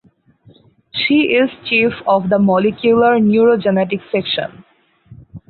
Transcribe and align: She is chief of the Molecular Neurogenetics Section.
She 0.95 1.33
is 1.39 1.51
chief 1.69 1.91
of 2.07 2.29
the 2.29 2.39
Molecular 2.39 3.19
Neurogenetics 3.19 4.01
Section. 4.11 4.65